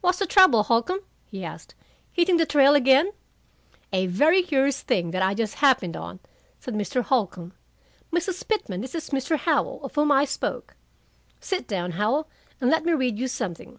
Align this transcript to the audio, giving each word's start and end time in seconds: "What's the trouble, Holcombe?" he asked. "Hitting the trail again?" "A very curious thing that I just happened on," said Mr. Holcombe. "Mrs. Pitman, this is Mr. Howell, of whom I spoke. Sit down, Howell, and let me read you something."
"What's 0.00 0.18
the 0.18 0.26
trouble, 0.26 0.64
Holcombe?" 0.64 1.04
he 1.30 1.44
asked. 1.44 1.76
"Hitting 2.10 2.36
the 2.36 2.44
trail 2.44 2.74
again?" 2.74 3.12
"A 3.92 4.08
very 4.08 4.42
curious 4.42 4.82
thing 4.82 5.12
that 5.12 5.22
I 5.22 5.34
just 5.34 5.54
happened 5.62 5.96
on," 5.96 6.18
said 6.58 6.74
Mr. 6.74 7.00
Holcombe. 7.04 7.52
"Mrs. 8.12 8.48
Pitman, 8.48 8.80
this 8.80 8.96
is 8.96 9.10
Mr. 9.10 9.38
Howell, 9.38 9.78
of 9.84 9.94
whom 9.94 10.10
I 10.10 10.24
spoke. 10.24 10.74
Sit 11.38 11.68
down, 11.68 11.92
Howell, 11.92 12.26
and 12.60 12.70
let 12.70 12.84
me 12.84 12.92
read 12.92 13.16
you 13.20 13.28
something." 13.28 13.78